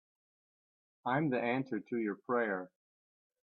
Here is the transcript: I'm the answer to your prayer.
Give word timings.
I'm 1.05 1.29
the 1.29 1.39
answer 1.39 1.79
to 1.79 1.97
your 1.99 2.15
prayer. 2.15 2.71